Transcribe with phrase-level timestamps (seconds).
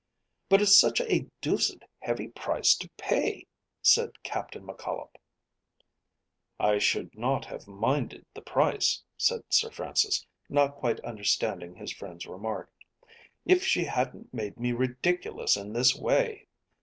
[0.49, 3.45] "But it's such a deuced heavy price to pay,"
[3.83, 5.11] said Captain McCollop.
[6.59, 12.25] "I should not have minded the price," said Sir Francis, not quite understanding his friend's
[12.25, 12.71] remark,
[13.45, 16.47] "if she hadn't made me ridiculous in this way.